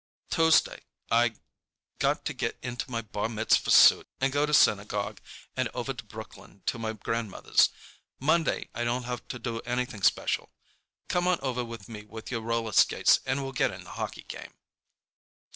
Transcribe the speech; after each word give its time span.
"Tuesday 0.31 0.81
I 1.11 1.35
got 1.99 2.25
to 2.25 2.33
get 2.33 2.57
into 2.63 2.89
my 2.89 3.03
bar 3.03 3.29
mitzvah 3.29 3.69
suit 3.69 4.07
and 4.19 4.33
go 4.33 4.47
to 4.47 4.51
synagogue 4.51 5.21
and 5.55 5.69
over 5.75 5.93
to 5.93 6.03
Brooklyn 6.03 6.63
to 6.65 6.79
my 6.79 6.93
grandmother's. 6.93 7.69
Monday 8.19 8.69
I 8.73 8.83
don't 8.83 9.03
have 9.03 9.27
to 9.27 9.37
do 9.37 9.59
anything 9.59 10.01
special. 10.01 10.51
Come 11.07 11.27
on 11.27 11.39
over 11.41 11.63
with 11.63 12.31
your 12.31 12.41
roller 12.41 12.71
skates 12.71 13.19
and 13.27 13.43
we'll 13.43 13.51
get 13.51 13.69
in 13.69 13.83
the 13.83 13.91
hockey 13.91 14.23
game." 14.23 14.55